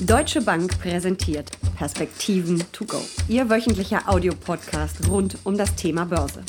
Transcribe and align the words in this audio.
Deutsche 0.00 0.40
Bank 0.40 0.78
präsentiert 0.78 1.50
Perspektiven 1.76 2.62
to 2.70 2.84
go. 2.84 3.00
Ihr 3.28 3.50
wöchentlicher 3.50 4.08
Audiopodcast 4.08 5.08
rund 5.08 5.38
um 5.44 5.58
das 5.58 5.74
Thema 5.74 6.04
Börse. 6.04 6.44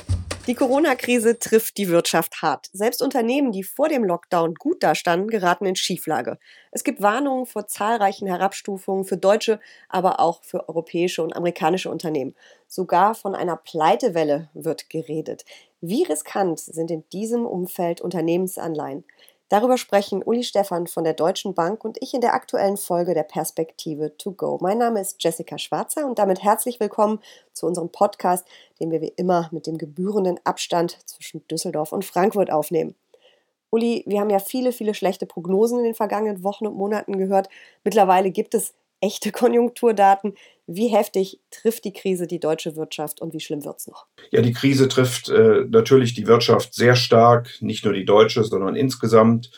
Die 0.46 0.54
Corona-Krise 0.54 1.40
trifft 1.40 1.78
die 1.78 1.90
Wirtschaft 1.90 2.44
hart. 2.44 2.70
Selbst 2.74 3.02
Unternehmen, 3.02 3.52
die 3.52 3.64
vor 3.64 3.90
dem 3.90 4.04
Lockdown 4.04 4.54
gut 4.54 4.84
dastanden, 4.84 5.30
geraten 5.30 5.66
in 5.66 5.76
Schieflage. 5.76 6.38
Es 6.70 6.84
gibt 6.84 7.02
Warnungen 7.02 7.48
vor 7.48 7.66
zahlreichen 7.66 8.28
Herabstufungen 8.28 9.04
für 9.04 9.18
deutsche, 9.18 9.60
aber 9.90 10.20
auch 10.20 10.44
für 10.44 10.70
europäische 10.70 11.24
und 11.24 11.36
amerikanische 11.36 11.90
Unternehmen. 11.90 12.36
Sogar 12.68 13.16
von 13.16 13.34
einer 13.34 13.58
Pleitewelle 13.58 14.50
wird 14.54 14.92
geredet. 14.92 15.44
Wie 15.82 16.04
riskant 16.04 16.60
sind 16.60 16.92
in 16.92 17.04
diesem 17.10 17.48
Umfeld 17.48 18.00
Unternehmensanleihen? 18.00 19.06
Darüber 19.50 19.80
sprechen 19.80 20.22
Uli 20.22 20.44
Stephan 20.44 20.86
von 20.86 21.04
der 21.04 21.16
Deutschen 21.16 21.56
Bank 21.56 21.84
und 21.84 21.98
ich 22.02 22.14
in 22.14 22.22
der 22.22 22.36
aktuellen 22.36 22.78
Folge 22.78 23.16
der 23.16 23.24
Perspektive 23.24 24.16
to 24.16 24.32
go. 24.32 24.60
Mein 24.62 24.78
Name 24.78 25.02
ist 25.02 25.24
Jessica 25.24 25.58
Schwarzer 25.58 26.06
und 26.06 26.20
damit 26.20 26.44
herzlich 26.44 26.80
willkommen 26.80 27.20
zu 27.52 27.66
unserem 27.66 27.92
Podcast, 27.92 28.48
den 28.80 28.92
wir 28.92 29.02
wie 29.02 29.12
immer 29.16 29.50
mit 29.52 29.66
dem 29.66 29.80
gebührenden 29.80 30.40
Abstand 30.44 31.00
zwischen 31.10 31.48
Düsseldorf 31.48 31.92
und 31.94 32.06
Frankfurt 32.06 32.52
aufnehmen. 32.52 32.94
Uli, 33.72 34.04
wir 34.06 34.20
haben 34.20 34.30
ja 34.30 34.38
viele, 34.38 34.72
viele 34.72 34.94
schlechte 34.94 35.26
Prognosen 35.26 35.80
in 35.80 35.86
den 35.86 35.96
vergangenen 35.96 36.44
Wochen 36.44 36.68
und 36.68 36.78
Monaten 36.78 37.18
gehört. 37.18 37.50
Mittlerweile 37.84 38.30
gibt 38.30 38.54
es 38.54 38.76
echte 39.02 39.32
Konjunkturdaten. 39.32 40.36
Wie 40.72 40.90
heftig 40.90 41.40
trifft 41.50 41.84
die 41.84 41.94
Krise 41.94 42.28
die 42.28 42.40
deutsche 42.40 42.76
Wirtschaft 42.76 43.22
und 43.22 43.34
wie 43.34 43.40
schlimm 43.40 43.66
wird 43.66 43.80
es 43.80 43.88
noch? 43.88 44.06
Ja, 44.30 44.44
die 44.44 44.54
Krise 44.54 44.88
trifft 44.88 45.28
äh, 45.28 45.66
natürlich 45.68 46.14
die 46.14 46.28
Wirtschaft 46.28 46.76
sehr 46.76 46.96
stark, 46.96 47.50
nicht 47.60 47.86
nur 47.86 47.94
die 47.96 48.06
deutsche, 48.06 48.44
sondern 48.44 48.76
insgesamt. 48.76 49.50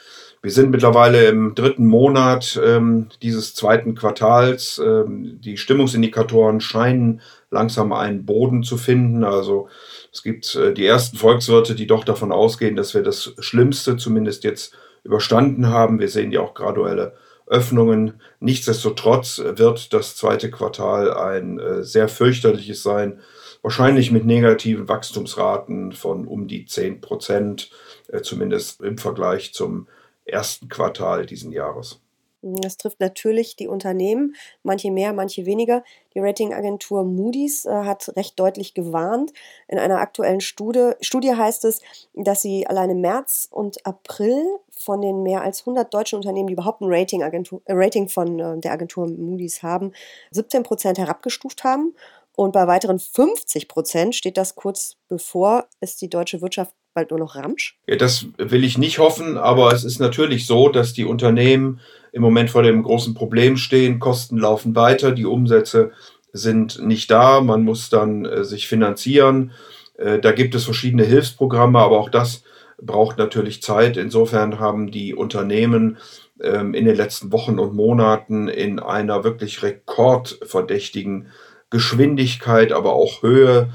Wir 0.41 0.51
sind 0.51 0.71
mittlerweile 0.71 1.25
im 1.25 1.53
dritten 1.53 1.85
Monat 1.85 2.57
ähm, 2.63 3.09
dieses 3.21 3.55
zweiten 3.55 3.93
Quartals. 3.93 4.81
Ähm, 4.81 5.41
die 5.41 5.57
Stimmungsindikatoren 5.57 6.62
scheinen 6.62 7.20
langsam 7.49 7.91
einen 7.91 8.25
Boden 8.25 8.63
zu 8.63 8.77
finden. 8.77 9.25
Also 9.25 9.68
es 10.13 10.23
gibt 10.23 10.55
äh, 10.55 10.73
die 10.73 10.85
ersten 10.85 11.18
Volkswirte, 11.18 11.75
die 11.75 11.87
doch 11.87 12.05
davon 12.05 12.31
ausgehen, 12.31 12.77
dass 12.77 12.93
wir 12.93 13.03
das 13.03 13.34
Schlimmste 13.40 13.98
zumindest 13.98 14.46
jetzt 14.46 14.73
überstanden 15.03 15.68
haben. 15.68 15.99
Wir 15.99 16.07
sehen 16.07 16.31
ja 16.31 16.40
auch 16.40 16.53
graduelle 16.53 17.18
Öffnungen. 17.52 18.21
Nichtsdestotrotz 18.40 19.40
wird 19.40 19.94
das 19.94 20.16
zweite 20.16 20.49
Quartal 20.49 21.13
ein 21.13 21.60
äh, 21.60 21.84
sehr 21.84 22.08
fürchterliches 22.08 22.82
sein, 22.82 23.20
wahrscheinlich 23.62 24.10
mit 24.12 24.26
negativen 24.26 24.88
Wachstumsraten 24.88 25.91
von 25.91 26.27
um 26.27 26.48
die 26.48 26.66
10 26.66 27.02
Prozent, 27.02 27.70
äh, 28.08 28.21
zumindest 28.21 28.82
im 28.82 28.98
Vergleich 28.98 29.54
zum 29.54 29.88
ersten 30.24 30.70
Quartal 30.70 31.26
diesen 31.26 31.52
Jahres. 31.52 32.01
Das 32.41 32.77
trifft 32.77 32.99
natürlich 32.99 33.55
die 33.55 33.67
Unternehmen, 33.67 34.35
manche 34.63 34.89
mehr, 34.89 35.13
manche 35.13 35.45
weniger. 35.45 35.84
Die 36.15 36.20
Ratingagentur 36.20 37.03
Moody's 37.03 37.65
äh, 37.65 37.70
hat 37.70 38.11
recht 38.15 38.39
deutlich 38.39 38.73
gewarnt. 38.73 39.31
In 39.67 39.77
einer 39.77 39.99
aktuellen 39.99 40.41
Studie, 40.41 40.91
Studie 41.01 41.35
heißt 41.35 41.65
es, 41.65 41.81
dass 42.13 42.41
sie 42.41 42.65
allein 42.65 42.89
im 42.89 43.01
März 43.01 43.47
und 43.51 43.85
April 43.85 44.43
von 44.71 45.01
den 45.01 45.21
mehr 45.21 45.43
als 45.43 45.62
100 45.62 45.93
deutschen 45.93 46.17
Unternehmen, 46.17 46.47
die 46.47 46.53
überhaupt 46.53 46.81
ein 46.81 46.87
Rating, 46.89 47.21
Agentur, 47.21 47.62
äh, 47.65 47.73
Rating 47.73 48.09
von 48.09 48.39
äh, 48.39 48.59
der 48.59 48.71
Agentur 48.71 49.07
Moody's 49.07 49.62
haben, 49.62 49.93
17 50.31 50.63
Prozent 50.63 50.97
herabgestuft 50.97 51.63
haben. 51.63 51.95
Und 52.35 52.53
bei 52.53 52.65
weiteren 52.65 52.97
50 52.97 53.67
Prozent 53.67 54.15
steht 54.15 54.37
das 54.37 54.55
kurz 54.55 54.97
bevor 55.09 55.67
es 55.79 55.97
die 55.97 56.09
deutsche 56.09 56.41
Wirtschaft 56.41 56.73
bald 56.93 57.12
nur 57.12 57.19
noch 57.19 57.35
Ramsch? 57.35 57.77
Ja, 57.87 57.95
das 57.95 58.25
will 58.37 58.63
ich 58.63 58.77
nicht 58.77 58.99
hoffen, 58.99 59.37
aber 59.37 59.73
es 59.73 59.84
ist 59.84 59.99
natürlich 59.99 60.45
so, 60.45 60.69
dass 60.69 60.93
die 60.93 61.05
Unternehmen 61.05 61.79
im 62.12 62.21
Moment 62.21 62.49
vor 62.49 62.63
dem 62.63 62.84
großen 62.84 63.13
Problem 63.13 63.57
stehen. 63.57 63.99
Kosten 63.99 64.38
laufen 64.38 64.75
weiter, 64.75 65.12
die 65.12 65.25
Umsätze 65.25 65.91
sind 66.34 66.81
nicht 66.85 67.12
da, 67.12 67.41
man 67.41 67.63
muss 67.63 67.90
dann 67.90 68.25
äh, 68.25 68.44
sich 68.44 68.68
finanzieren. 68.68 69.51
Äh, 69.97 70.19
da 70.19 70.31
gibt 70.31 70.56
es 70.56 70.66
verschiedene 70.66 71.03
Hilfsprogramme, 71.03 71.80
aber 71.80 72.00
auch 72.00 72.09
das 72.09 72.44
braucht 72.81 73.18
natürlich 73.18 73.62
Zeit. 73.62 73.97
Insofern 73.97 74.59
haben 74.59 74.91
die 74.91 75.13
Unternehmen 75.13 75.97
ähm, 76.41 76.74
in 76.74 76.86
den 76.86 76.96
letzten 76.96 77.31
Wochen 77.31 77.59
und 77.59 77.74
Monaten 77.75 78.47
in 78.47 78.80
einer 78.80 79.24
wirklich 79.24 79.62
rekordverdächtigen 79.62 81.28
Geschwindigkeit, 81.69 82.72
aber 82.72 82.94
auch 82.94 83.22
Höhe 83.22 83.69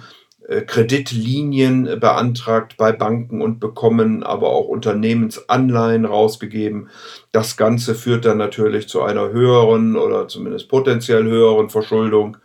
Kreditlinien 0.49 1.99
beantragt 1.99 2.77
bei 2.77 2.93
Banken 2.93 3.43
und 3.43 3.59
bekommen 3.59 4.23
aber 4.23 4.51
auch 4.51 4.69
Unternehmensanleihen 4.69 6.05
rausgegeben. 6.05 6.89
Das 7.33 7.57
Ganze 7.57 7.95
führt 7.95 8.25
dann 8.25 8.39
natürlich 8.39 8.89
zu 8.89 9.03
einer 9.03 9.31
höheren 9.31 9.97
oder 9.97 10.29
zumindest 10.29 10.69
potenziell 10.69 11.25
höheren 11.25 11.69
Verschuldung. 11.69 12.37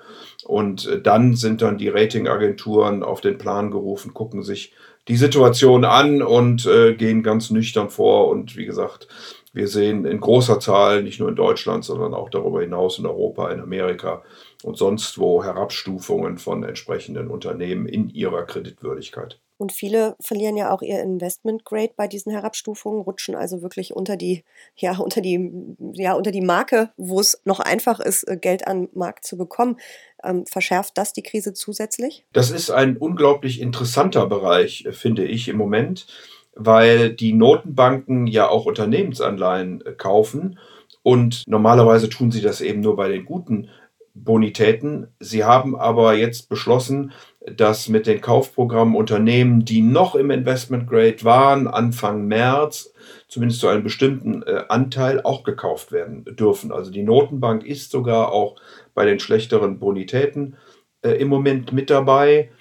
Und 0.45 0.87
äh, 0.87 1.01
dann 1.01 1.35
sind 1.35 1.61
dann 1.61 1.77
die 1.77 1.89
Ratingagenturen 1.89 3.03
auf 3.03 3.21
den 3.21 3.37
Plan 3.37 3.69
gerufen, 3.69 4.13
gucken 4.13 4.43
sich 4.43 4.73
die 5.07 5.17
Situation 5.17 5.85
an 5.85 6.21
und 6.21 6.65
äh, 6.65 6.93
gehen 6.95 7.23
ganz 7.23 7.51
nüchtern 7.51 7.89
vor. 7.89 8.29
Und 8.29 8.57
wie 8.57 8.65
gesagt, 8.65 9.07
wir 9.53 9.67
sehen 9.67 10.05
in 10.05 10.19
großer 10.19 10.59
Zahl, 10.59 11.03
nicht 11.03 11.19
nur 11.19 11.29
in 11.29 11.35
Deutschland, 11.35 11.83
sondern 11.83 12.13
auch 12.13 12.29
darüber 12.29 12.61
hinaus 12.61 12.99
in 12.99 13.05
Europa, 13.05 13.51
in 13.51 13.59
Amerika, 13.59 14.23
und 14.63 14.77
sonst 14.77 15.17
wo 15.17 15.43
Herabstufungen 15.43 16.37
von 16.37 16.63
entsprechenden 16.63 17.27
Unternehmen 17.27 17.87
in 17.87 18.09
ihrer 18.09 18.43
Kreditwürdigkeit. 18.45 19.39
Und 19.61 19.71
viele 19.71 20.15
verlieren 20.19 20.57
ja 20.57 20.71
auch 20.73 20.81
ihr 20.81 21.03
Investment 21.03 21.65
Grade 21.65 21.91
bei 21.95 22.07
diesen 22.07 22.31
Herabstufungen, 22.31 23.03
rutschen 23.03 23.35
also 23.35 23.61
wirklich 23.61 23.93
unter 23.95 24.17
die, 24.17 24.43
ja, 24.75 24.97
unter 24.97 25.21
die, 25.21 25.51
ja, 25.93 26.13
unter 26.13 26.31
die 26.31 26.41
Marke, 26.41 26.89
wo 26.97 27.19
es 27.19 27.39
noch 27.45 27.59
einfach 27.59 27.99
ist, 27.99 28.27
äh, 28.27 28.37
Geld 28.37 28.65
an 28.65 28.89
Markt 28.95 29.23
zu 29.23 29.37
bekommen. 29.37 29.77
Ähm, 30.23 30.47
verschärft 30.47 30.97
das 30.97 31.13
die 31.13 31.21
Krise 31.21 31.53
zusätzlich? 31.53 32.25
Das 32.33 32.49
ist 32.49 32.71
ein 32.71 32.97
unglaublich 32.97 33.61
interessanter 33.61 34.25
Bereich, 34.25 34.83
äh, 34.87 34.93
finde 34.93 35.25
ich 35.25 35.47
im 35.47 35.57
Moment, 35.57 36.07
weil 36.55 37.13
die 37.13 37.33
Notenbanken 37.33 38.25
ja 38.25 38.49
auch 38.49 38.65
Unternehmensanleihen 38.65 39.85
äh, 39.85 39.91
kaufen. 39.91 40.57
Und 41.03 41.43
normalerweise 41.45 42.09
tun 42.09 42.31
sie 42.31 42.41
das 42.41 42.61
eben 42.61 42.81
nur 42.81 42.95
bei 42.95 43.09
den 43.09 43.25
guten 43.25 43.69
Bonitäten. 44.13 45.07
Sie 45.19 45.43
haben 45.43 45.75
aber 45.75 46.15
jetzt 46.15 46.49
beschlossen, 46.49 47.11
dass 47.45 47.89
mit 47.89 48.07
den 48.07 48.21
Kaufprogrammen 48.21 48.95
Unternehmen, 48.95 49.65
die 49.65 49.81
noch 49.81 50.15
im 50.15 50.29
Investment 50.29 50.87
Grade 50.87 51.23
waren, 51.23 51.67
Anfang 51.67 52.27
März, 52.27 52.93
zumindest 53.27 53.61
zu 53.61 53.67
einem 53.67 53.83
bestimmten 53.83 54.43
äh, 54.43 54.63
Anteil 54.69 55.21
auch 55.21 55.43
gekauft 55.43 55.91
werden 55.91 56.25
dürfen. 56.25 56.71
Also 56.71 56.91
die 56.91 57.03
Notenbank 57.03 57.65
ist 57.65 57.91
sogar 57.91 58.31
auch 58.31 58.57
bei 58.93 59.05
den 59.05 59.19
schlechteren 59.19 59.79
Bonitäten 59.79 60.57
äh, 61.01 61.11
im 61.11 61.29
Moment 61.29 61.71
mit 61.71 61.89
dabei. 61.89 62.51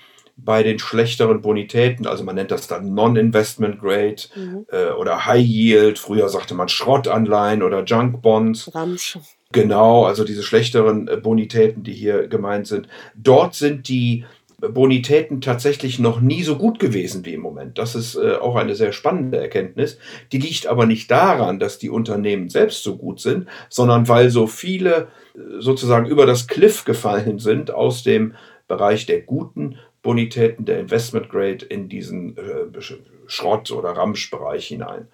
Bei 0.42 0.62
den 0.62 0.78
schlechteren 0.78 1.42
Bonitäten, 1.42 2.06
also 2.06 2.24
man 2.24 2.34
nennt 2.34 2.50
das 2.50 2.66
dann 2.66 2.94
Non-Investment 2.94 3.78
Grade 3.78 4.22
mhm. 4.34 4.64
äh, 4.70 4.92
oder 4.92 5.26
High 5.26 5.44
Yield, 5.44 5.98
früher 5.98 6.30
sagte 6.30 6.54
man 6.54 6.70
Schrottanleihen 6.70 7.62
oder 7.62 7.84
Junk 7.84 8.22
Bonds. 8.22 8.74
Ramsch. 8.74 9.18
Genau, 9.52 10.04
also 10.04 10.24
diese 10.24 10.42
schlechteren 10.44 11.08
äh, 11.08 11.16
Bonitäten, 11.16 11.82
die 11.82 11.92
hier 11.92 12.28
gemeint 12.28 12.66
sind. 12.66 12.88
Dort 13.14 13.54
sind 13.54 13.88
die 13.88 14.24
Bonitäten 14.60 15.40
tatsächlich 15.40 15.98
noch 15.98 16.20
nie 16.20 16.42
so 16.42 16.56
gut 16.56 16.78
gewesen 16.78 17.24
wie 17.24 17.34
im 17.34 17.40
Moment. 17.40 17.78
Das 17.78 17.94
ist 17.94 18.14
äh, 18.14 18.34
auch 18.34 18.56
eine 18.56 18.74
sehr 18.74 18.92
spannende 18.92 19.38
Erkenntnis. 19.38 19.98
Die 20.32 20.38
liegt 20.38 20.66
aber 20.66 20.86
nicht 20.86 21.10
daran, 21.10 21.58
dass 21.58 21.78
die 21.78 21.90
Unternehmen 21.90 22.48
selbst 22.48 22.82
so 22.82 22.96
gut 22.96 23.20
sind, 23.20 23.48
sondern 23.68 24.06
weil 24.06 24.30
so 24.30 24.46
viele 24.46 25.08
äh, 25.34 25.60
sozusagen 25.60 26.06
über 26.06 26.26
das 26.26 26.46
Cliff 26.46 26.84
gefallen 26.84 27.38
sind 27.38 27.70
aus 27.70 28.02
dem 28.02 28.34
Bereich 28.68 29.06
der 29.06 29.22
guten 29.22 29.78
Bonitäten 30.02 30.64
der 30.64 30.78
Investment 30.78 31.28
Grade 31.28 31.64
in 31.64 31.88
diesen 31.88 32.36
äh, 32.36 32.80
Schrott- 33.26 33.72
oder 33.72 33.90
Ramsch-Bereich 33.90 34.66
hinein. 34.66 35.08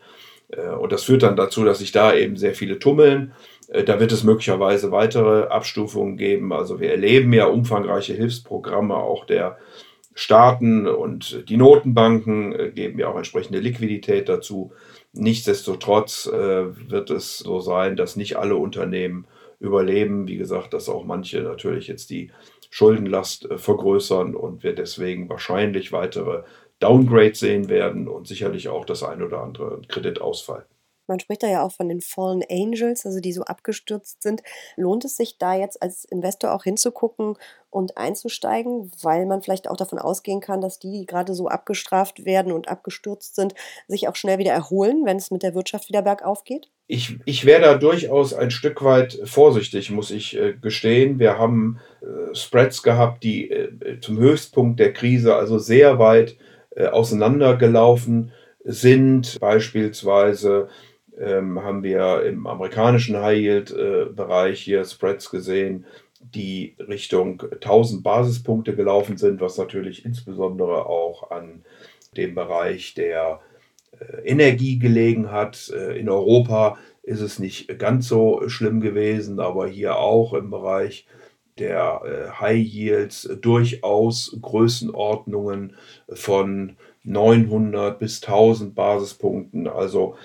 Äh, 0.48 0.70
und 0.70 0.92
das 0.92 1.04
führt 1.04 1.22
dann 1.22 1.36
dazu, 1.36 1.64
dass 1.64 1.78
sich 1.78 1.92
da 1.92 2.14
eben 2.14 2.36
sehr 2.36 2.54
viele 2.54 2.78
tummeln 2.78 3.32
da 3.68 4.00
wird 4.00 4.12
es 4.12 4.24
möglicherweise 4.24 4.92
weitere 4.92 5.48
Abstufungen 5.48 6.16
geben. 6.16 6.52
Also 6.52 6.80
wir 6.80 6.90
erleben 6.90 7.32
ja 7.32 7.46
umfangreiche 7.46 8.14
Hilfsprogramme 8.14 8.94
auch 8.94 9.24
der 9.24 9.58
Staaten 10.14 10.86
und 10.86 11.44
die 11.48 11.58
Notenbanken 11.58 12.58
äh, 12.58 12.70
geben 12.70 12.98
ja 12.98 13.08
auch 13.08 13.16
entsprechende 13.16 13.60
Liquidität 13.60 14.30
dazu. 14.30 14.72
Nichtsdestotrotz 15.12 16.26
äh, 16.26 16.90
wird 16.90 17.10
es 17.10 17.38
so 17.38 17.60
sein, 17.60 17.96
dass 17.96 18.16
nicht 18.16 18.36
alle 18.36 18.56
Unternehmen 18.56 19.26
überleben. 19.60 20.26
Wie 20.26 20.38
gesagt, 20.38 20.72
dass 20.72 20.88
auch 20.88 21.04
manche 21.04 21.40
natürlich 21.40 21.88
jetzt 21.88 22.08
die 22.08 22.30
Schuldenlast 22.70 23.48
vergrößern 23.56 24.34
und 24.34 24.62
wir 24.62 24.74
deswegen 24.74 25.28
wahrscheinlich 25.28 25.92
weitere 25.92 26.44
Downgrades 26.80 27.40
sehen 27.40 27.68
werden 27.68 28.08
und 28.08 28.26
sicherlich 28.26 28.68
auch 28.68 28.86
das 28.86 29.02
ein 29.02 29.22
oder 29.22 29.42
andere 29.42 29.82
Kreditausfall. 29.88 30.66
Man 31.06 31.20
spricht 31.20 31.42
da 31.42 31.48
ja 31.48 31.62
auch 31.62 31.72
von 31.72 31.88
den 31.88 32.00
Fallen 32.00 32.42
Angels, 32.50 33.06
also 33.06 33.20
die 33.20 33.32
so 33.32 33.42
abgestürzt 33.42 34.22
sind. 34.22 34.42
Lohnt 34.76 35.04
es 35.04 35.16
sich 35.16 35.38
da 35.38 35.54
jetzt 35.54 35.82
als 35.82 36.04
Investor 36.04 36.52
auch 36.52 36.64
hinzugucken 36.64 37.36
und 37.70 37.98
einzusteigen, 37.98 38.90
weil 39.02 39.26
man 39.26 39.42
vielleicht 39.42 39.68
auch 39.68 39.76
davon 39.76 39.98
ausgehen 39.98 40.40
kann, 40.40 40.60
dass 40.60 40.78
die, 40.78 40.90
die 40.90 41.06
gerade 41.06 41.34
so 41.34 41.48
abgestraft 41.48 42.24
werden 42.24 42.52
und 42.52 42.68
abgestürzt 42.68 43.36
sind, 43.36 43.54
sich 43.86 44.08
auch 44.08 44.16
schnell 44.16 44.38
wieder 44.38 44.52
erholen, 44.52 45.02
wenn 45.04 45.18
es 45.18 45.30
mit 45.30 45.42
der 45.42 45.54
Wirtschaft 45.54 45.88
wieder 45.88 46.02
bergauf 46.02 46.44
geht? 46.44 46.70
Ich, 46.88 47.18
ich 47.24 47.44
wäre 47.44 47.62
da 47.62 47.74
durchaus 47.74 48.32
ein 48.32 48.50
Stück 48.50 48.82
weit 48.84 49.18
vorsichtig, 49.24 49.90
muss 49.90 50.10
ich 50.10 50.36
äh, 50.38 50.54
gestehen. 50.54 51.18
Wir 51.18 51.36
haben 51.36 51.80
äh, 52.00 52.34
Spreads 52.34 52.82
gehabt, 52.82 53.24
die 53.24 53.50
äh, 53.50 54.00
zum 54.00 54.18
Höchstpunkt 54.18 54.78
der 54.78 54.92
Krise 54.92 55.34
also 55.34 55.58
sehr 55.58 55.98
weit 55.98 56.36
auseinandergelaufen 56.92 58.32
sind. 58.62 59.40
Beispielsweise 59.40 60.68
ähm, 61.18 61.62
haben 61.62 61.82
wir 61.82 62.22
im 62.24 62.46
amerikanischen 62.46 63.16
High-Yield-Bereich 63.16 64.60
hier 64.60 64.84
Spreads 64.84 65.30
gesehen, 65.30 65.86
die 66.20 66.74
Richtung 66.78 67.42
1000 67.52 68.02
Basispunkte 68.02 68.74
gelaufen 68.74 69.16
sind, 69.16 69.40
was 69.40 69.58
natürlich 69.58 70.04
insbesondere 70.04 70.86
auch 70.86 71.30
an 71.30 71.62
dem 72.16 72.34
Bereich 72.34 72.94
der 72.94 73.40
äh, 73.98 74.22
Energie 74.28 74.78
gelegen 74.78 75.30
hat. 75.30 75.70
Äh, 75.74 75.98
in 75.98 76.08
Europa 76.08 76.78
ist 77.02 77.20
es 77.20 77.38
nicht 77.38 77.78
ganz 77.78 78.08
so 78.08 78.48
schlimm 78.48 78.80
gewesen, 78.80 79.38
aber 79.40 79.68
hier 79.68 79.96
auch 79.98 80.34
im 80.34 80.50
Bereich 80.50 81.06
der 81.58 82.02
äh, 82.04 82.40
High 82.40 82.66
Yields 82.66 83.28
durchaus 83.40 84.36
Größenordnungen 84.40 85.76
von 86.08 86.76
900 87.04 87.98
bis 87.98 88.22
1000 88.22 88.74
Basispunkten. 88.74 89.68
Also 89.68 90.16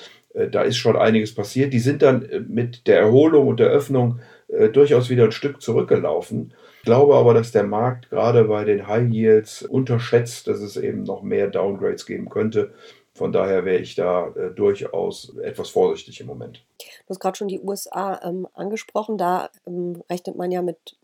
da 0.50 0.62
ist 0.62 0.78
schon 0.78 0.96
einiges 0.96 1.34
passiert. 1.36 1.74
Die 1.74 1.80
sind 1.80 2.02
dann 2.02 2.24
äh, 2.24 2.40
mit 2.40 2.88
der 2.88 3.00
Erholung 3.00 3.48
und 3.48 3.60
der 3.60 3.68
Öffnung 3.68 4.20
äh, 4.48 4.70
durchaus 4.70 5.10
wieder 5.10 5.26
ein 5.26 5.32
Stück 5.32 5.62
zurückgelaufen. 5.62 6.54
Ich 6.78 6.86
glaube 6.86 7.16
aber, 7.16 7.34
dass 7.34 7.52
der 7.52 7.64
Markt 7.64 8.10
gerade 8.10 8.46
bei 8.46 8.64
den 8.64 8.88
High 8.88 9.12
Yields 9.12 9.62
unterschätzt, 9.62 10.48
dass 10.48 10.62
es 10.62 10.78
eben 10.78 11.04
noch 11.04 11.22
mehr 11.22 11.48
Downgrades 11.48 12.06
geben 12.06 12.30
könnte. 12.30 12.72
Von 13.22 13.32
daher 13.32 13.66
wäre 13.66 13.78
ich 13.78 13.94
da 13.94 14.30
äh, 14.30 14.50
durchaus 14.50 15.38
etwas 15.44 15.70
vorsichtig 15.70 16.22
im 16.22 16.26
Moment. 16.26 16.66
Du 16.80 17.10
hast 17.10 17.20
gerade 17.20 17.38
schon 17.38 17.50
die 17.50 17.60
USA 17.60 18.20
ähm, 18.24 18.48
angesprochen. 18.56 19.20
Da 19.20 19.52
ähm, 19.68 20.02
rechnet 20.10 20.38
man 20.38 20.50
ja 20.50 20.64
mit 20.64 20.98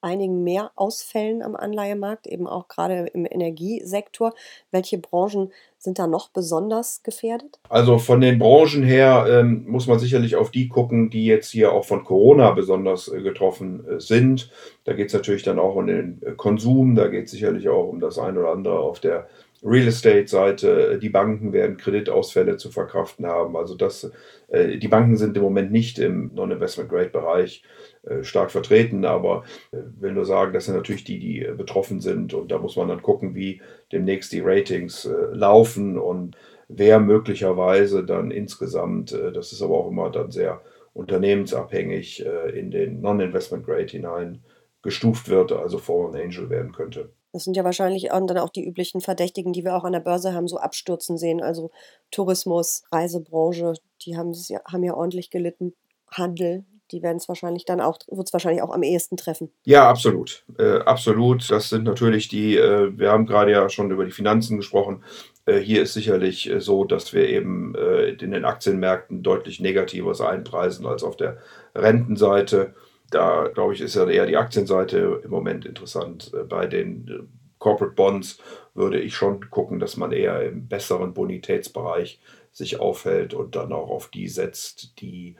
einigen 0.00 0.44
mehr 0.44 0.70
Ausfällen 0.76 1.42
am 1.42 1.56
Anleihemarkt, 1.56 2.28
eben 2.28 2.46
auch 2.46 2.68
gerade 2.68 3.08
im 3.12 3.26
Energiesektor. 3.28 4.32
Welche 4.70 4.98
Branchen 4.98 5.50
sind 5.76 5.98
da 5.98 6.06
noch 6.06 6.28
besonders 6.28 7.02
gefährdet? 7.02 7.58
Also 7.68 7.98
von 7.98 8.20
den 8.20 8.38
Branchen 8.38 8.84
her 8.84 9.26
ähm, 9.28 9.64
muss 9.66 9.88
man 9.88 9.98
sicherlich 9.98 10.36
auf 10.36 10.52
die 10.52 10.68
gucken, 10.68 11.10
die 11.10 11.26
jetzt 11.26 11.50
hier 11.50 11.72
auch 11.72 11.84
von 11.84 12.04
Corona 12.04 12.52
besonders 12.52 13.08
äh, 13.08 13.22
getroffen 13.22 13.84
äh, 13.88 14.00
sind. 14.00 14.52
Da 14.84 14.92
geht 14.92 15.08
es 15.08 15.14
natürlich 15.14 15.42
dann 15.42 15.58
auch 15.58 15.74
um 15.74 15.88
den 15.88 16.22
äh, 16.22 16.30
Konsum, 16.36 16.94
da 16.94 17.08
geht 17.08 17.24
es 17.24 17.32
sicherlich 17.32 17.68
auch 17.68 17.88
um 17.88 17.98
das 17.98 18.20
eine 18.20 18.38
oder 18.38 18.52
andere 18.52 18.78
auf 18.78 19.00
der 19.00 19.26
Real 19.66 19.88
Estate-Seite, 19.88 21.00
die 21.02 21.08
Banken 21.08 21.52
werden 21.52 21.76
Kreditausfälle 21.76 22.56
zu 22.56 22.70
verkraften 22.70 23.26
haben. 23.26 23.56
Also 23.56 23.74
das, 23.74 24.12
äh, 24.46 24.78
die 24.78 24.86
Banken 24.86 25.16
sind 25.16 25.36
im 25.36 25.42
Moment 25.42 25.72
nicht 25.72 25.98
im 25.98 26.30
Non-Investment-Grade-Bereich 26.34 27.64
äh, 28.04 28.22
stark 28.22 28.52
vertreten, 28.52 29.04
aber 29.04 29.42
äh, 29.72 29.78
will 29.98 30.12
nur 30.12 30.24
sagen, 30.24 30.52
das 30.52 30.66
sind 30.66 30.76
natürlich 30.76 31.02
die, 31.02 31.18
die 31.18 31.40
betroffen 31.56 32.00
sind 32.00 32.32
und 32.32 32.52
da 32.52 32.58
muss 32.58 32.76
man 32.76 32.86
dann 32.86 33.02
gucken, 33.02 33.34
wie 33.34 33.60
demnächst 33.90 34.32
die 34.32 34.40
Ratings 34.40 35.08
laufen 35.32 35.98
und 35.98 36.36
wer 36.68 37.00
möglicherweise 37.00 38.04
dann 38.04 38.30
insgesamt, 38.30 39.12
das 39.12 39.52
ist 39.52 39.62
aber 39.62 39.74
auch 39.78 39.90
immer 39.90 40.10
dann 40.10 40.30
sehr 40.30 40.62
unternehmensabhängig, 40.92 42.24
in 42.54 42.70
den 42.70 43.00
Non-Investment-Grade 43.00 43.86
hinein 43.86 44.42
gestuft 44.82 45.28
wird, 45.28 45.52
also 45.52 45.78
Fallen 45.78 46.16
Angel 46.16 46.50
werden 46.50 46.72
könnte. 46.72 47.10
Das 47.36 47.44
sind 47.44 47.54
ja 47.54 47.64
wahrscheinlich 47.64 48.12
auch 48.12 48.26
dann 48.26 48.38
auch 48.38 48.48
die 48.48 48.66
üblichen 48.66 49.02
Verdächtigen, 49.02 49.52
die 49.52 49.62
wir 49.62 49.76
auch 49.76 49.84
an 49.84 49.92
der 49.92 50.00
Börse 50.00 50.32
haben, 50.32 50.48
so 50.48 50.56
abstürzen 50.56 51.18
sehen. 51.18 51.42
Also 51.42 51.70
Tourismus, 52.10 52.82
Reisebranche, 52.90 53.74
die 54.00 54.16
haben, 54.16 54.32
ja, 54.48 54.60
haben 54.64 54.82
ja 54.82 54.94
ordentlich 54.94 55.28
gelitten. 55.28 55.74
Handel, 56.10 56.64
die 56.92 57.02
werden 57.02 57.18
es 57.18 57.28
wahrscheinlich 57.28 57.66
dann 57.66 57.82
auch, 57.82 57.98
wird 58.10 58.26
es 58.26 58.32
wahrscheinlich 58.32 58.62
auch 58.62 58.72
am 58.72 58.82
ehesten 58.82 59.18
treffen. 59.18 59.50
Ja, 59.64 59.86
absolut. 59.86 60.46
Äh, 60.58 60.78
absolut. 60.78 61.50
Das 61.50 61.68
sind 61.68 61.84
natürlich 61.84 62.28
die, 62.28 62.56
äh, 62.56 62.96
wir 62.96 63.12
haben 63.12 63.26
gerade 63.26 63.52
ja 63.52 63.68
schon 63.68 63.90
über 63.90 64.06
die 64.06 64.12
Finanzen 64.12 64.56
gesprochen. 64.56 65.04
Äh, 65.44 65.58
hier 65.58 65.82
ist 65.82 65.92
sicherlich 65.92 66.50
äh, 66.50 66.62
so, 66.62 66.84
dass 66.84 67.12
wir 67.12 67.28
eben 67.28 67.74
äh, 67.74 68.12
in 68.12 68.30
den 68.30 68.46
Aktienmärkten 68.46 69.22
deutlich 69.22 69.60
negatives 69.60 70.22
einpreisen 70.22 70.86
als 70.86 71.02
auf 71.02 71.18
der 71.18 71.36
Rentenseite. 71.74 72.74
Da, 73.10 73.48
glaube 73.54 73.74
ich, 73.74 73.80
ist 73.80 73.94
ja 73.94 74.08
eher 74.08 74.26
die 74.26 74.36
Aktienseite 74.36 75.20
im 75.24 75.30
Moment 75.30 75.64
interessant. 75.64 76.32
Äh, 76.34 76.44
bei 76.44 76.66
den 76.66 77.08
äh, 77.08 77.22
Corporate 77.58 77.94
Bonds 77.94 78.38
würde 78.74 79.00
ich 79.00 79.14
schon 79.14 79.48
gucken, 79.50 79.78
dass 79.78 79.96
man 79.96 80.12
eher 80.12 80.42
im 80.42 80.68
besseren 80.68 81.14
Bonitätsbereich 81.14 82.20
sich 82.52 82.80
aufhält 82.80 83.34
und 83.34 83.54
dann 83.56 83.72
auch 83.72 83.90
auf 83.90 84.08
die 84.08 84.28
setzt, 84.28 85.00
die 85.00 85.36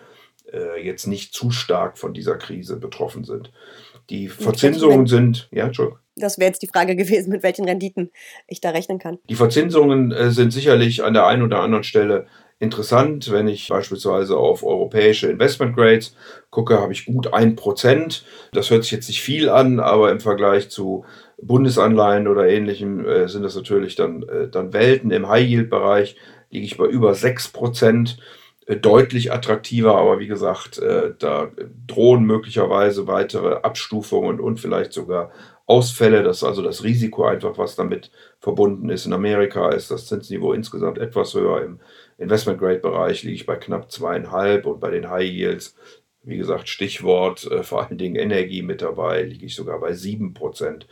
äh, 0.52 0.84
jetzt 0.84 1.06
nicht 1.06 1.34
zu 1.34 1.50
stark 1.50 1.98
von 1.98 2.14
dieser 2.14 2.36
Krise 2.36 2.76
betroffen 2.76 3.24
sind. 3.24 3.52
Die 4.10 4.28
Verzinsungen 4.28 5.06
sind, 5.06 5.48
ja, 5.50 5.66
Entschuldigung. 5.66 5.98
Das 6.14 6.38
wäre 6.38 6.48
jetzt 6.48 6.62
die 6.62 6.68
Frage 6.68 6.96
gewesen, 6.96 7.30
mit 7.30 7.42
welchen 7.42 7.64
Renditen 7.64 8.10
ich 8.46 8.60
da 8.60 8.70
rechnen 8.70 8.98
kann. 8.98 9.18
Die 9.28 9.34
Verzinsungen 9.34 10.12
äh, 10.12 10.30
sind 10.30 10.52
sicherlich 10.52 11.02
an 11.02 11.14
der 11.14 11.26
einen 11.26 11.42
oder 11.42 11.60
anderen 11.60 11.84
Stelle 11.84 12.26
interessant. 12.58 13.30
Wenn 13.30 13.48
ich 13.48 13.68
beispielsweise 13.68 14.36
auf 14.36 14.64
europäische 14.64 15.28
Investment 15.28 15.76
Grades 15.76 16.16
gucke, 16.50 16.80
habe 16.80 16.92
ich 16.92 17.06
gut 17.06 17.32
1%. 17.32 18.22
Das 18.52 18.70
hört 18.70 18.82
sich 18.82 18.92
jetzt 18.92 19.08
nicht 19.08 19.22
viel 19.22 19.48
an, 19.48 19.80
aber 19.80 20.10
im 20.10 20.20
Vergleich 20.20 20.70
zu 20.70 21.04
Bundesanleihen 21.40 22.28
oder 22.28 22.48
ähnlichem 22.48 23.04
äh, 23.06 23.28
sind 23.28 23.42
das 23.42 23.56
natürlich 23.56 23.94
dann, 23.94 24.22
äh, 24.22 24.48
dann 24.48 24.72
Welten. 24.72 25.10
Im 25.10 25.28
High-Yield-Bereich 25.28 26.16
liege 26.50 26.64
ich 26.64 26.76
bei 26.76 26.86
über 26.86 27.12
6%. 27.12 28.16
Äh, 28.66 28.76
deutlich 28.76 29.32
attraktiver, 29.32 29.96
aber 29.96 30.18
wie 30.18 30.26
gesagt, 30.26 30.78
äh, 30.78 31.14
da 31.18 31.50
drohen 31.86 32.24
möglicherweise 32.24 33.06
weitere 33.06 33.54
Abstufungen 33.62 34.40
und 34.40 34.58
vielleicht 34.58 34.92
sogar 34.92 35.30
Ausfälle. 35.66 36.22
Das 36.24 36.38
ist 36.38 36.44
also 36.44 36.62
das 36.62 36.82
Risiko 36.82 37.24
einfach, 37.24 37.58
was 37.58 37.76
damit 37.76 38.10
verbunden 38.40 38.90
ist. 38.90 39.06
In 39.06 39.12
Amerika 39.12 39.70
ist 39.70 39.90
das 39.90 40.06
Zinsniveau 40.06 40.52
insgesamt 40.52 40.98
etwas 40.98 41.34
höher. 41.34 41.62
Im 41.62 41.80
Investment-Grade-Bereich 42.18 43.22
liege 43.22 43.34
ich 43.34 43.46
bei 43.46 43.56
knapp 43.56 43.90
zweieinhalb 43.90 44.66
und 44.66 44.80
bei 44.80 44.90
den 44.90 45.10
High 45.10 45.30
Yields, 45.30 45.76
wie 46.22 46.36
gesagt, 46.36 46.68
Stichwort 46.68 47.50
äh, 47.50 47.62
vor 47.62 47.84
allen 47.84 47.98
Dingen 47.98 48.16
Energie 48.16 48.62
mit 48.62 48.82
dabei, 48.82 49.22
liege 49.22 49.46
ich 49.46 49.54
sogar 49.54 49.78
bei 49.80 49.92
sieben 49.92 50.34
Prozent 50.34 50.86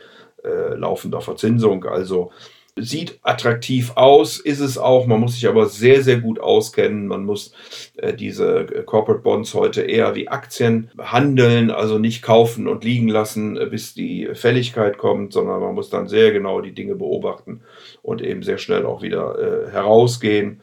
äh, 0.44 0.74
laufender 0.74 1.20
Verzinsung. 1.20 1.84
Also 1.84 2.30
sieht 2.76 3.20
attraktiv 3.22 3.92
aus, 3.94 4.38
ist 4.38 4.60
es 4.60 4.78
auch. 4.78 5.06
Man 5.06 5.20
muss 5.20 5.34
sich 5.34 5.46
aber 5.46 5.66
sehr, 5.66 6.02
sehr 6.02 6.18
gut 6.18 6.40
auskennen. 6.40 7.06
Man 7.06 7.24
muss 7.24 7.52
äh, 7.96 8.14
diese 8.14 8.60
äh, 8.60 8.82
Corporate 8.82 9.22
Bonds 9.22 9.54
heute 9.54 9.82
eher 9.82 10.14
wie 10.14 10.28
Aktien 10.28 10.90
handeln, 10.98 11.70
also 11.70 11.98
nicht 11.98 12.22
kaufen 12.22 12.66
und 12.66 12.82
liegen 12.82 13.08
lassen, 13.08 13.56
äh, 13.56 13.66
bis 13.66 13.94
die 13.94 14.28
Fälligkeit 14.34 14.98
kommt, 14.98 15.32
sondern 15.32 15.60
man 15.60 15.74
muss 15.74 15.88
dann 15.88 16.08
sehr 16.08 16.32
genau 16.32 16.60
die 16.60 16.74
Dinge 16.74 16.96
beobachten 16.96 17.62
und 18.02 18.22
eben 18.22 18.42
sehr 18.42 18.58
schnell 18.58 18.86
auch 18.86 19.02
wieder 19.02 19.38
äh, 19.38 19.70
herausgehen. 19.70 20.60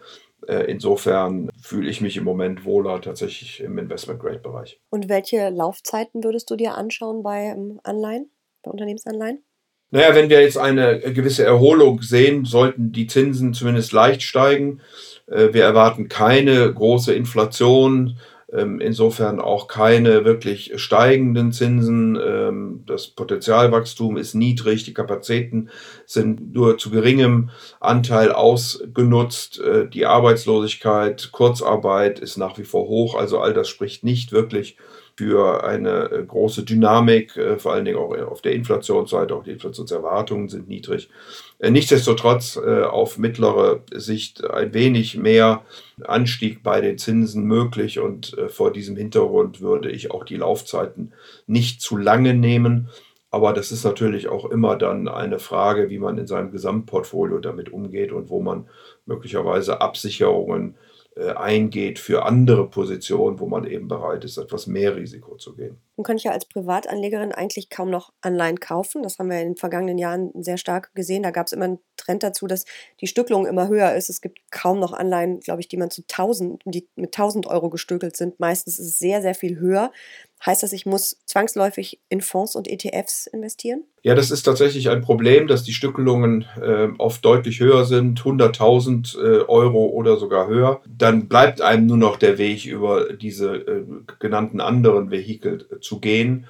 Äh, 0.47 0.71
insofern 0.71 1.49
fühle 1.61 1.89
ich 1.89 2.01
mich 2.01 2.17
im 2.17 2.23
Moment 2.23 2.65
wohler 2.65 3.01
tatsächlich 3.01 3.61
im 3.61 3.77
Investment-Grade-Bereich. 3.77 4.79
Und 4.89 5.09
welche 5.09 5.49
Laufzeiten 5.49 6.23
würdest 6.23 6.49
du 6.49 6.55
dir 6.55 6.75
anschauen 6.75 7.23
bei 7.23 7.45
ähm, 7.45 7.79
Anleihen, 7.83 8.31
bei 8.63 8.71
Unternehmensanleihen? 8.71 9.43
Naja, 9.91 10.15
wenn 10.15 10.29
wir 10.29 10.41
jetzt 10.41 10.57
eine 10.57 10.99
gewisse 10.99 11.43
Erholung 11.43 12.01
sehen, 12.01 12.45
sollten 12.45 12.93
die 12.93 13.07
Zinsen 13.07 13.53
zumindest 13.53 13.91
leicht 13.91 14.21
steigen. 14.23 14.81
Äh, 15.27 15.53
wir 15.53 15.63
erwarten 15.63 16.07
keine 16.07 16.73
große 16.73 17.13
Inflation, 17.13 18.17
insofern 18.79 19.39
auch 19.39 19.67
keine 19.67 20.25
wirklich 20.25 20.73
steigenden 20.75 21.53
Zinsen. 21.53 22.17
Ähm, 22.21 22.83
das 22.85 23.07
Potenzialwachstum 23.07 24.17
ist 24.17 24.33
niedrig, 24.33 24.83
die 24.83 24.93
Kapazitäten 24.93 25.69
sind 26.05 26.53
nur 26.53 26.77
zu 26.77 26.89
geringem 26.89 27.49
Anteil 27.79 28.31
ausgenutzt. 28.31 29.59
Äh, 29.59 29.87
die 29.87 30.05
Arbeitslosigkeit, 30.05 31.31
Kurzarbeit 31.31 32.19
ist 32.19 32.37
nach 32.37 32.57
wie 32.57 32.65
vor 32.65 32.87
hoch, 32.87 33.15
also 33.15 33.39
all 33.39 33.53
das 33.53 33.69
spricht 33.69 34.03
nicht 34.03 34.31
wirklich 34.31 34.77
für 35.21 35.63
eine 35.63 36.09
äh, 36.09 36.23
große 36.25 36.63
Dynamik, 36.63 37.37
äh, 37.37 37.59
vor 37.59 37.73
allen 37.73 37.85
Dingen 37.85 37.99
auch 37.99 38.17
auf 38.27 38.41
der 38.41 38.53
Inflationsseite, 38.53 39.35
auch 39.35 39.43
die 39.43 39.51
Inflationserwartungen 39.51 40.49
sind 40.49 40.67
niedrig. 40.67 41.11
Äh, 41.59 41.69
nichtsdestotrotz 41.69 42.57
auf 42.57 43.19
mittlere 43.19 43.83
Sicht 43.93 44.43
ein 44.49 44.73
wenig 44.73 45.17
mehr 45.17 45.63
Anstieg 46.03 46.63
bei 46.63 46.81
den 46.81 46.97
Zinsen 46.97 47.43
möglich 47.43 47.99
und 47.99 48.35
vor 48.49 48.73
diesem 48.73 48.95
Hintergrund 48.95 49.61
würde 49.61 49.91
ich 49.91 50.09
auch 50.09 50.25
die 50.25 50.37
Laufzeiten 50.37 51.13
nicht 51.45 51.81
zu 51.81 51.97
lange 51.97 52.33
nehmen. 52.33 52.89
Aber 53.29 53.53
das 53.53 53.71
ist 53.71 53.83
natürlich 53.83 54.27
auch 54.27 54.45
immer 54.45 54.75
dann 54.75 55.07
eine 55.07 55.37
Frage, 55.37 55.91
wie 55.91 55.99
man 55.99 56.17
in 56.17 56.25
seinem 56.25 56.51
Gesamtportfolio 56.51 57.37
damit 57.37 57.71
umgeht 57.71 58.11
und 58.11 58.29
wo 58.29 58.41
man 58.41 58.67
möglicherweise 59.05 59.81
Absicherungen 59.81 60.71
äh, 60.71 60.90
eingeht 61.17 61.99
für 61.99 62.25
andere 62.25 62.69
Positionen, 62.69 63.39
wo 63.39 63.47
man 63.47 63.65
eben 63.65 63.87
bereit 63.87 64.23
ist, 64.23 64.37
etwas 64.37 64.65
mehr 64.65 64.95
Risiko 64.95 65.35
zu 65.35 65.55
gehen. 65.55 65.77
Nun 65.97 66.05
kann 66.05 66.15
ich 66.15 66.23
ja 66.23 66.31
als 66.31 66.45
Privatanlegerin 66.45 67.33
eigentlich 67.33 67.69
kaum 67.69 67.89
noch 67.89 68.13
Anleihen 68.21 68.59
kaufen. 68.59 69.03
Das 69.03 69.19
haben 69.19 69.29
wir 69.29 69.41
in 69.41 69.49
den 69.49 69.57
vergangenen 69.57 69.97
Jahren 69.97 70.31
sehr 70.41 70.57
stark 70.57 70.93
gesehen. 70.95 71.23
Da 71.23 71.31
gab 71.31 71.47
es 71.47 71.53
immer 71.53 71.65
einen 71.65 71.79
Trend 72.01 72.23
dazu, 72.23 72.47
dass 72.47 72.65
die 72.99 73.07
Stückelung 73.07 73.45
immer 73.45 73.67
höher 73.67 73.93
ist. 73.95 74.09
Es 74.09 74.21
gibt 74.21 74.39
kaum 74.51 74.79
noch 74.79 74.93
Anleihen, 74.93 75.39
glaube 75.39 75.61
ich, 75.61 75.67
die 75.67 75.77
man 75.77 75.91
zu 75.91 76.01
1000, 76.01 76.61
die 76.65 76.87
mit 76.95 77.15
1000 77.15 77.47
Euro 77.47 77.69
gestückelt 77.69 78.17
sind. 78.17 78.39
Meistens 78.39 78.79
ist 78.79 78.87
es 78.87 78.99
sehr, 78.99 79.21
sehr 79.21 79.35
viel 79.35 79.59
höher. 79.59 79.91
Heißt 80.43 80.63
das, 80.63 80.73
ich 80.73 80.87
muss 80.87 81.17
zwangsläufig 81.25 81.99
in 82.09 82.21
Fonds 82.21 82.55
und 82.55 82.67
ETFs 82.67 83.27
investieren? 83.27 83.83
Ja, 84.01 84.15
das 84.15 84.31
ist 84.31 84.41
tatsächlich 84.41 84.89
ein 84.89 85.01
Problem, 85.01 85.47
dass 85.47 85.63
die 85.63 85.73
Stückelungen 85.73 86.45
äh, 86.59 86.87
oft 86.97 87.23
deutlich 87.23 87.59
höher 87.59 87.85
sind, 87.85 88.19
100.000 88.19 89.17
äh, 89.17 89.41
Euro 89.43 89.85
oder 89.85 90.17
sogar 90.17 90.47
höher. 90.47 90.81
Dann 90.87 91.27
bleibt 91.27 91.61
einem 91.61 91.85
nur 91.85 91.97
noch 91.97 92.17
der 92.17 92.39
Weg 92.39 92.65
über 92.65 93.13
diese 93.13 93.55
äh, 93.55 93.83
genannten 94.17 94.61
anderen 94.61 95.11
Vehikel 95.11 95.67
äh, 95.71 95.79
zu 95.79 95.99
gehen. 95.99 96.47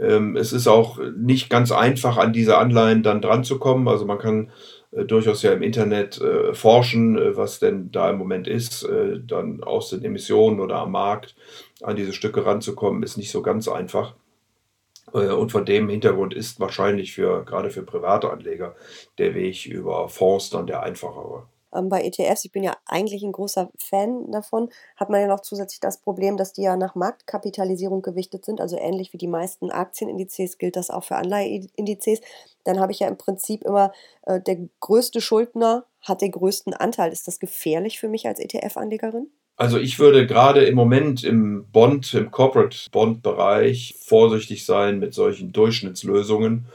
Ähm, 0.00 0.36
es 0.36 0.52
ist 0.52 0.66
auch 0.66 0.98
nicht 1.16 1.48
ganz 1.48 1.70
einfach, 1.70 2.16
an 2.16 2.32
diese 2.32 2.58
Anleihen 2.58 3.04
dann 3.04 3.22
dran 3.22 3.44
zu 3.44 3.60
kommen. 3.60 3.86
Also 3.86 4.04
man 4.04 4.18
kann 4.18 4.50
durchaus 5.06 5.42
ja 5.42 5.52
im 5.52 5.62
Internet 5.62 6.20
äh, 6.20 6.54
forschen, 6.54 7.36
was 7.36 7.58
denn 7.58 7.90
da 7.92 8.10
im 8.10 8.18
Moment 8.18 8.48
ist, 8.48 8.88
dann 9.26 9.62
aus 9.62 9.90
den 9.90 10.04
Emissionen 10.04 10.60
oder 10.60 10.76
am 10.76 10.92
Markt 10.92 11.34
an 11.82 11.96
diese 11.96 12.12
Stücke 12.12 12.44
ranzukommen, 12.44 13.02
ist 13.02 13.16
nicht 13.16 13.30
so 13.30 13.42
ganz 13.42 13.68
einfach. 13.68 14.14
Äh, 15.12 15.28
und 15.28 15.50
von 15.50 15.64
dem 15.64 15.88
Hintergrund 15.88 16.34
ist 16.34 16.60
wahrscheinlich 16.60 17.14
für 17.14 17.44
gerade 17.44 17.70
für 17.70 17.82
private 17.82 18.30
Anleger 18.30 18.74
der 19.18 19.34
Weg 19.34 19.66
über 19.66 20.08
Fonds 20.08 20.50
dann 20.50 20.66
der 20.66 20.82
einfachere. 20.82 21.46
Ähm, 21.74 21.88
bei 21.88 22.02
ETFs, 22.02 22.44
ich 22.44 22.52
bin 22.52 22.62
ja 22.62 22.76
eigentlich 22.86 23.22
ein 23.22 23.32
großer 23.32 23.70
Fan 23.78 24.30
davon, 24.30 24.70
hat 24.96 25.10
man 25.10 25.20
ja 25.20 25.26
noch 25.26 25.40
zusätzlich 25.40 25.80
das 25.80 26.00
Problem, 26.00 26.36
dass 26.36 26.52
die 26.52 26.62
ja 26.62 26.76
nach 26.76 26.94
Marktkapitalisierung 26.94 28.02
gewichtet 28.02 28.44
sind, 28.44 28.60
also 28.60 28.76
ähnlich 28.78 29.12
wie 29.12 29.18
die 29.18 29.28
meisten 29.28 29.70
Aktienindizes 29.70 30.58
gilt 30.58 30.76
das 30.76 30.90
auch 30.90 31.04
für 31.04 31.16
Anleiheindizes. 31.16 32.20
Dann 32.64 32.80
habe 32.80 32.92
ich 32.92 33.00
ja 33.00 33.08
im 33.08 33.16
Prinzip 33.16 33.64
immer 33.64 33.92
äh, 34.22 34.40
der 34.40 34.58
größte 34.80 35.20
Schuldner 35.20 35.84
hat 36.02 36.22
den 36.22 36.32
größten 36.32 36.74
Anteil. 36.74 37.12
Ist 37.12 37.26
das 37.26 37.38
gefährlich 37.38 37.98
für 37.98 38.08
mich 38.08 38.26
als 38.26 38.40
ETF-Anlegerin? 38.40 39.28
Also 39.56 39.78
ich 39.78 39.98
würde 39.98 40.26
gerade 40.26 40.64
im 40.64 40.76
Moment 40.76 41.24
im 41.24 41.66
Bond, 41.72 42.14
im 42.14 42.30
Corporate 42.30 42.78
Bond-Bereich 42.92 43.96
vorsichtig 43.98 44.64
sein 44.64 45.00
mit 45.00 45.14
solchen 45.14 45.52
Durchschnittslösungen, 45.52 46.66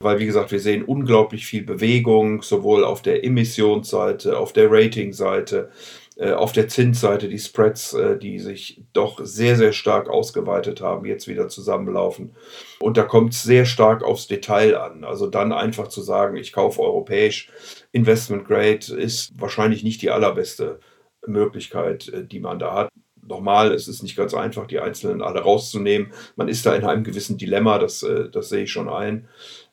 weil 0.00 0.18
wie 0.18 0.26
gesagt, 0.26 0.52
wir 0.52 0.60
sehen 0.60 0.84
unglaublich 0.84 1.46
viel 1.46 1.64
Bewegung, 1.64 2.42
sowohl 2.42 2.84
auf 2.84 3.02
der 3.02 3.24
Emissionsseite, 3.24 4.38
auf 4.38 4.52
der 4.52 4.70
Ratingseite, 4.70 5.70
äh, 6.18 6.32
auf 6.32 6.52
der 6.52 6.66
Zinsseite, 6.68 7.28
die 7.28 7.38
Spreads, 7.38 7.92
äh, 7.92 8.18
die 8.18 8.38
sich 8.38 8.82
doch 8.94 9.20
sehr, 9.22 9.54
sehr 9.54 9.74
stark 9.74 10.08
ausgeweitet 10.08 10.80
haben, 10.80 11.04
jetzt 11.04 11.28
wieder 11.28 11.48
zusammenlaufen. 11.48 12.34
Und 12.80 12.96
da 12.96 13.02
kommt 13.02 13.34
es 13.34 13.42
sehr 13.42 13.66
stark 13.66 14.02
aufs 14.02 14.26
Detail 14.26 14.78
an. 14.78 15.04
Also 15.04 15.26
dann 15.26 15.52
einfach 15.52 15.88
zu 15.88 16.00
sagen, 16.00 16.36
ich 16.36 16.54
kaufe 16.54 16.80
europäisch, 16.80 17.50
Investment 17.92 18.46
Grade 18.46 18.94
ist 18.96 19.38
wahrscheinlich 19.38 19.84
nicht 19.84 20.00
die 20.00 20.10
allerbeste 20.10 20.80
Möglichkeit, 21.26 22.08
äh, 22.08 22.24
die 22.24 22.40
man 22.40 22.58
da 22.58 22.72
hat. 22.74 22.88
Nochmal, 23.28 23.74
es 23.74 23.86
ist 23.86 24.02
nicht 24.02 24.16
ganz 24.16 24.32
einfach, 24.32 24.66
die 24.66 24.78
Einzelnen 24.78 25.20
alle 25.20 25.40
rauszunehmen. 25.40 26.12
Man 26.36 26.48
ist 26.48 26.64
da 26.64 26.74
in 26.74 26.84
einem 26.84 27.04
gewissen 27.04 27.36
Dilemma, 27.36 27.78
das, 27.78 28.06
das 28.30 28.48
sehe 28.50 28.62
ich 28.62 28.70
schon 28.70 28.88
ein. 28.88 29.26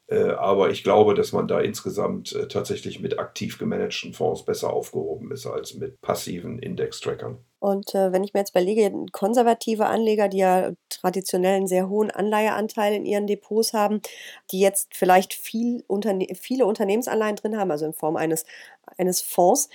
Äh, 0.07 0.31
aber 0.31 0.69
ich 0.69 0.83
glaube, 0.83 1.13
dass 1.13 1.31
man 1.31 1.47
da 1.47 1.59
insgesamt 1.59 2.37
tatsächlich 2.49 2.99
mit 2.99 3.19
aktiv 3.19 3.57
gemanagten 3.57 4.13
Fonds 4.13 4.45
besser 4.45 4.73
aufgehoben 4.73 5.31
ist 5.31 5.45
als 5.45 5.75
mit 5.75 6.01
passiven 6.01 6.59
Index-Trackern. 6.59 7.37
Und 7.59 7.95
äh, 7.95 8.11
wenn 8.11 8.25
ich 8.25 8.33
mir 8.33 8.41
jetzt 8.41 8.49
überlege, 8.49 8.91
konservative 9.13 9.85
Anleger, 9.85 10.27
die 10.27 10.39
ja 10.39 10.73
traditionell 10.89 11.55
einen 11.55 11.67
sehr 11.67 11.87
hohen 11.87 12.11
Anleiheanteil 12.11 12.93
in 12.93 13.05
ihren 13.05 13.25
Depots 13.25 13.71
haben, 13.71 14.01
die 14.51 14.59
jetzt 14.59 14.93
vielleicht 14.93 15.33
viel 15.33 15.85
Unterne 15.87 16.27
viele 16.35 16.65
Unternehmensanleihen 16.65 17.37
drin 17.37 17.57
haben, 17.57 17.71
also 17.71 17.85
in 17.85 17.93
Form 17.93 18.17
eines, 18.17 18.45
eines 18.97 19.21
Fonds, 19.21 19.69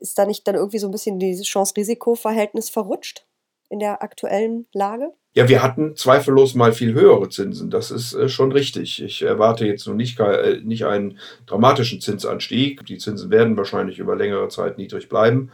ist 0.00 0.18
da 0.18 0.24
nicht 0.24 0.48
dann 0.48 0.54
irgendwie 0.54 0.78
so 0.78 0.88
ein 0.88 0.92
bisschen 0.92 1.18
dieses 1.18 1.46
Chance-Risiko-Verhältnis 1.46 2.70
verrutscht 2.70 3.26
in 3.68 3.78
der 3.78 4.02
aktuellen 4.02 4.66
Lage? 4.72 5.12
Ja, 5.36 5.48
wir 5.48 5.64
hatten 5.64 5.96
zweifellos 5.96 6.54
mal 6.54 6.72
viel 6.72 6.94
höhere 6.94 7.28
Zinsen. 7.28 7.68
Das 7.68 7.90
ist 7.90 8.14
äh, 8.14 8.28
schon 8.28 8.52
richtig. 8.52 9.02
Ich 9.02 9.22
erwarte 9.22 9.66
jetzt 9.66 9.84
noch 9.88 9.94
nicht, 9.94 10.20
äh, 10.20 10.60
nicht 10.62 10.86
einen 10.86 11.18
dramatischen 11.46 12.00
Zinsanstieg. 12.00 12.86
Die 12.86 12.98
Zinsen 12.98 13.32
werden 13.32 13.56
wahrscheinlich 13.56 13.98
über 13.98 14.14
längere 14.14 14.48
Zeit 14.48 14.78
niedrig 14.78 15.08
bleiben. 15.08 15.50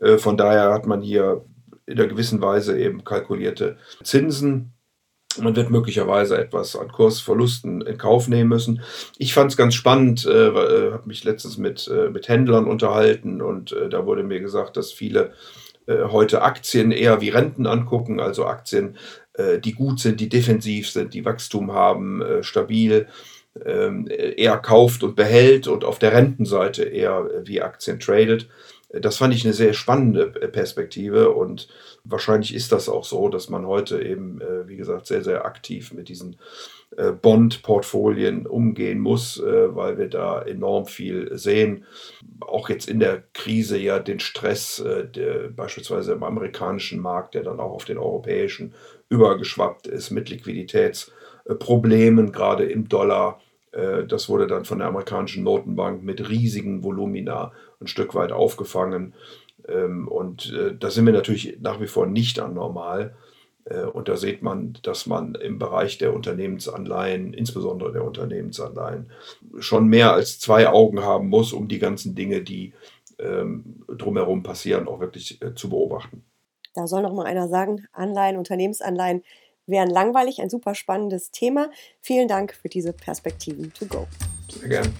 Äh, 0.00 0.18
von 0.18 0.36
daher 0.36 0.72
hat 0.72 0.86
man 0.86 1.02
hier 1.02 1.44
in 1.86 1.98
einer 1.98 2.06
gewissen 2.06 2.40
Weise 2.40 2.78
eben 2.78 3.02
kalkulierte 3.02 3.76
Zinsen. 4.04 4.72
Man 5.42 5.56
wird 5.56 5.68
möglicherweise 5.68 6.38
etwas 6.38 6.76
an 6.76 6.92
Kursverlusten 6.92 7.82
in 7.82 7.98
Kauf 7.98 8.28
nehmen 8.28 8.50
müssen. 8.50 8.82
Ich 9.18 9.34
fand 9.34 9.50
es 9.50 9.56
ganz 9.56 9.74
spannend, 9.74 10.24
äh, 10.26 10.92
habe 10.92 11.02
mich 11.06 11.24
letztens 11.24 11.58
mit, 11.58 11.90
mit 12.12 12.28
Händlern 12.28 12.66
unterhalten 12.66 13.42
und 13.42 13.74
da 13.90 14.06
wurde 14.06 14.22
mir 14.22 14.38
gesagt, 14.38 14.76
dass 14.76 14.92
viele 14.92 15.32
heute 15.86 16.40
Aktien 16.40 16.92
eher 16.92 17.20
wie 17.20 17.28
Renten 17.28 17.66
angucken, 17.66 18.18
also 18.18 18.46
Aktien, 18.46 18.96
die 19.36 19.72
gut 19.72 19.98
sind, 19.98 20.20
die 20.20 20.28
defensiv 20.28 20.90
sind, 20.90 21.12
die 21.12 21.24
Wachstum 21.24 21.72
haben, 21.72 22.22
stabil, 22.42 23.08
ähm, 23.64 24.08
eher 24.08 24.58
kauft 24.58 25.02
und 25.02 25.16
behält 25.16 25.68
und 25.68 25.84
auf 25.84 25.98
der 25.98 26.12
Rentenseite 26.12 26.84
eher 26.84 27.28
wie 27.44 27.62
Aktien 27.62 28.00
tradet. 28.00 28.48
Das 29.00 29.16
fand 29.16 29.34
ich 29.34 29.44
eine 29.44 29.54
sehr 29.54 29.72
spannende 29.72 30.26
Perspektive 30.26 31.30
und 31.30 31.68
wahrscheinlich 32.04 32.54
ist 32.54 32.72
das 32.72 32.88
auch 32.88 33.04
so, 33.04 33.28
dass 33.28 33.48
man 33.48 33.66
heute 33.66 34.02
eben, 34.02 34.40
äh, 34.40 34.68
wie 34.68 34.76
gesagt, 34.76 35.06
sehr, 35.06 35.22
sehr 35.22 35.44
aktiv 35.44 35.92
mit 35.92 36.08
diesen 36.08 36.36
äh, 36.96 37.10
Bond-Portfolien 37.10 38.46
umgehen 38.46 39.00
muss, 39.00 39.40
äh, 39.40 39.74
weil 39.74 39.98
wir 39.98 40.08
da 40.08 40.42
enorm 40.42 40.86
viel 40.86 41.36
sehen. 41.36 41.84
Auch 42.40 42.68
jetzt 42.68 42.88
in 42.88 43.00
der 43.00 43.24
Krise 43.32 43.78
ja 43.78 43.98
den 43.98 44.20
Stress, 44.20 44.84
beispielsweise 45.56 46.12
im 46.12 46.22
amerikanischen 46.22 47.00
Markt, 47.00 47.34
der 47.34 47.42
dann 47.42 47.60
auch 47.60 47.72
auf 47.72 47.84
den 47.84 47.98
europäischen 47.98 48.74
übergeschwappt 49.08 49.86
ist 49.86 50.10
mit 50.10 50.30
Liquiditätsproblemen, 50.30 52.32
gerade 52.32 52.64
im 52.64 52.88
Dollar. 52.88 53.40
Das 54.08 54.28
wurde 54.28 54.46
dann 54.46 54.64
von 54.64 54.78
der 54.78 54.86
amerikanischen 54.86 55.42
Notenbank 55.42 56.04
mit 56.04 56.28
riesigen 56.28 56.84
Volumina 56.84 57.50
ein 57.80 57.88
Stück 57.88 58.14
weit 58.14 58.30
aufgefangen. 58.30 59.14
Ähm, 59.68 60.08
und 60.08 60.52
äh, 60.52 60.76
da 60.78 60.90
sind 60.90 61.06
wir 61.06 61.12
natürlich 61.12 61.58
nach 61.60 61.80
wie 61.80 61.86
vor 61.86 62.06
nicht 62.06 62.38
anormal. 62.38 63.14
Äh, 63.64 63.84
und 63.84 64.08
da 64.08 64.16
sieht 64.16 64.42
man, 64.42 64.78
dass 64.82 65.06
man 65.06 65.34
im 65.34 65.58
Bereich 65.58 65.98
der 65.98 66.14
Unternehmensanleihen, 66.14 67.32
insbesondere 67.32 67.92
der 67.92 68.04
Unternehmensanleihen, 68.04 69.10
schon 69.58 69.88
mehr 69.88 70.12
als 70.12 70.38
zwei 70.38 70.68
Augen 70.68 71.02
haben 71.02 71.28
muss, 71.28 71.52
um 71.52 71.68
die 71.68 71.78
ganzen 71.78 72.14
Dinge, 72.14 72.42
die 72.42 72.74
ähm, 73.18 73.84
drumherum 73.88 74.42
passieren, 74.42 74.88
auch 74.88 75.00
wirklich 75.00 75.40
äh, 75.42 75.54
zu 75.54 75.68
beobachten. 75.70 76.24
Da 76.74 76.88
soll 76.88 77.02
noch 77.02 77.14
mal 77.14 77.26
einer 77.26 77.48
sagen, 77.48 77.86
Anleihen, 77.92 78.36
Unternehmensanleihen 78.36 79.22
wären 79.66 79.90
langweilig, 79.90 80.40
ein 80.40 80.50
super 80.50 80.74
spannendes 80.74 81.30
Thema. 81.30 81.70
Vielen 82.00 82.28
Dank 82.28 82.54
für 82.54 82.68
diese 82.68 82.92
Perspektiven 82.92 83.72
to 83.72 83.86
go. 83.86 84.06
Sehr 84.48 84.68
gerne. 84.68 84.92